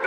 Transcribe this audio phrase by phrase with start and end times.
[0.00, 0.06] 我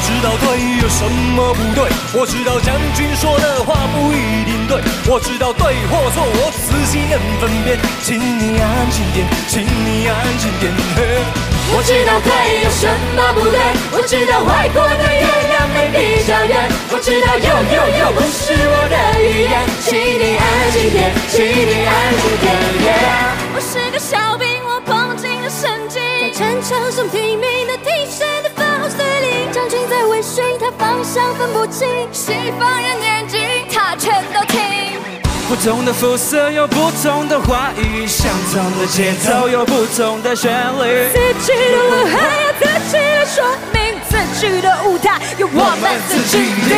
[0.00, 0.44] 知道对
[0.80, 7.78] 有什么不对，我知道将军说的话不一定对，我知道对或错，我自己能分辨。
[8.02, 10.72] 请你安静点，请你安静点。
[10.96, 12.30] 嘿我知道对
[12.62, 12.86] 有什
[13.16, 13.58] 么不对，
[13.92, 22.46] 我知道外国的月亮没比较圆，我知道有有有不是我的语言，请你安静点，请你安静点。
[23.54, 33.40] 我是个小兵，我碰进了神经，在战场上拼命的替谁的发号司令，将军在微醺，他方向分不清，西方人眼睛
[33.72, 34.71] 他全都听。
[35.52, 41.12] 不同的肤色有不同的话语，相同的节奏有不同的旋律。
[41.12, 46.72] 自己的路还要自己的说明，自己的舞台由我们自己定。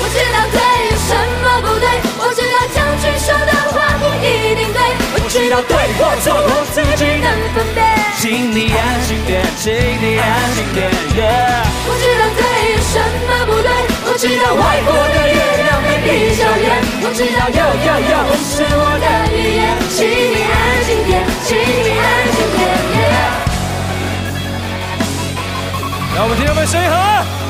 [0.00, 0.56] 我知道对
[0.88, 1.12] 有什
[1.44, 4.80] 么不对，我知道将军说的话不一定对，
[5.12, 7.84] 我知道对或错，我自己能分辨。
[8.16, 10.88] 请你安静点，请你安静点。
[11.12, 12.96] Yeah 我知道对有什
[13.28, 13.68] 么不对，
[14.08, 15.28] 我知道外国的
[16.04, 16.64] 月亮没比较圆，
[17.02, 21.12] 我知道有有有不是我的语言，请你安静点，
[21.44, 21.62] 请你
[21.98, 22.60] 安静点。
[26.14, 27.43] 让我们听众们声音好。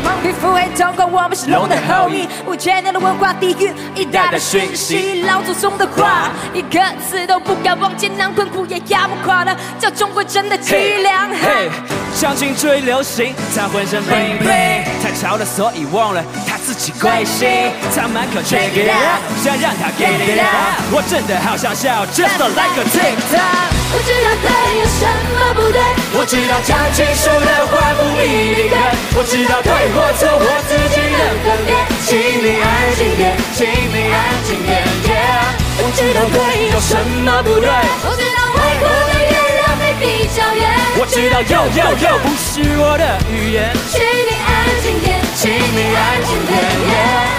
[0.00, 11.28] 黄皮肤黑瞳孔，我们是龙的后裔，五千年的文化底蕴，一代的讯息，老祖宗的话，一个字都不敢忘，艰难困苦也压不垮的，叫中国真的凄凉。
[11.30, 11.70] 嘿，
[12.14, 17.48] 相信最流行，他浑身 bling bling，太潮了，所以忘了他自己贵姓。
[17.94, 23.72] 他满口 check it out，想让他 get it out，我真的好想笑，just like a TikTok。
[23.94, 24.48] 我知道对
[24.80, 25.04] 有什
[25.36, 25.78] 么不对，
[26.16, 27.76] 我知道将军说的话
[29.22, 31.78] 我知道对或错，我自己能分辨。
[32.02, 32.66] 请你安
[32.96, 34.82] 静点，请你安静点。
[35.06, 35.46] Yeah
[35.78, 37.70] 我知道对有什么不对，
[38.02, 39.30] 我知道外国的月
[39.62, 40.66] 亮没比较圆，
[40.98, 43.70] 我知道有有有不是我的语言。
[43.92, 44.50] 请你安
[44.82, 47.31] 静点，请你安静点。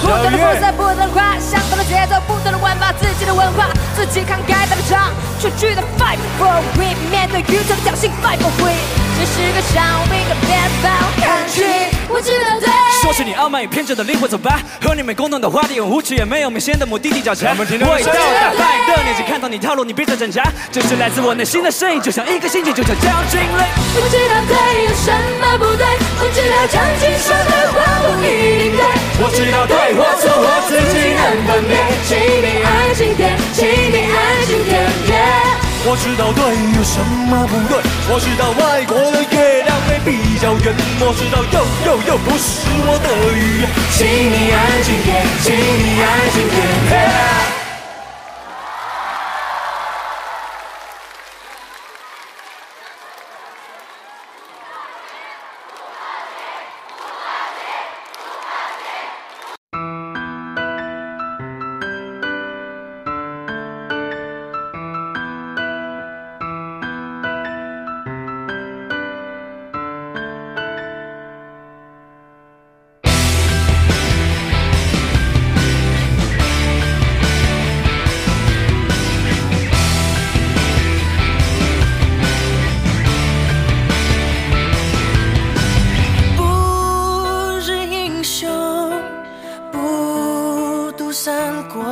[0.00, 8.72] 不同的肤色，不同的花，相同的节奏，不同的玩法，自己的文化，自己扛该打的仗，出去的 fight for we，面对宇宙的挑衅 fight for we，
[9.18, 12.68] 这是个小兵的面包 country，我知道对。
[13.02, 17.52] 说是你傲慢与偏执的灵魂，走吧，和你们共同的话题，用无趣也没有明显的目的地交叉。
[17.58, 23.66] 我已到达拜的年纪，看到你套路，你别再挣扎，这是来自我内心的声音，就像一个心情，就像将军令。
[23.98, 24.54] 我知道对
[24.86, 25.82] 有什么不对，
[26.20, 28.86] 我知道将军说的话不一定对，
[29.18, 31.74] 我知道对或错，我自己能分辨。
[32.06, 33.34] 请你安静点，
[35.90, 36.44] 我知道对
[36.76, 37.80] 有什么不对，
[38.12, 47.57] 我知道外国的月亮没比较圆，我知道又又又不是我的语言，请你安静点，请你安静点。
[91.20, 91.82] 三国。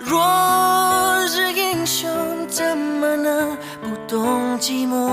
[0.00, 2.10] 若是英雄，
[2.48, 5.07] 怎么能不懂寂寞？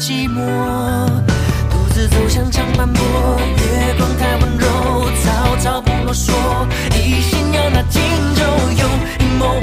[0.00, 0.40] 寂寞
[1.70, 4.66] 独自走向长坂坡，月光太温柔，
[5.22, 6.32] 曹操不啰嗦，
[6.96, 8.00] 一心要拿荆
[8.34, 8.42] 州。
[9.18, 9.60] 阴谋。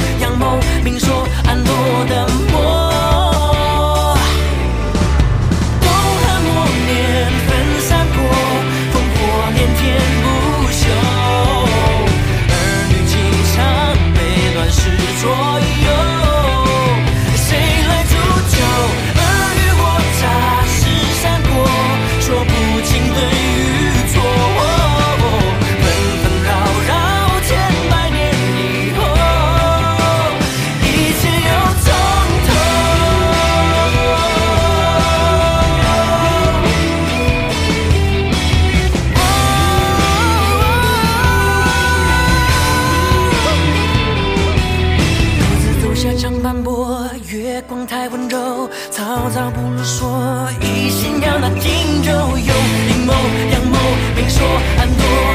[47.58, 53.14] 月光太温柔曹操不啰嗦一心要那荆州用阴谋
[53.52, 53.80] 阳谋
[54.16, 55.27] 明说暗夺